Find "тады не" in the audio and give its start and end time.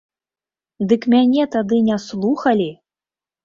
1.59-2.01